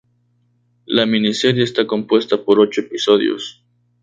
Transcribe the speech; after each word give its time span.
La 0.87 1.05
miniserie 1.05 1.63
está 1.63 1.85
compuesta 1.85 2.43
por 2.43 2.59
ocho 2.59 2.81
episodios. 2.81 3.63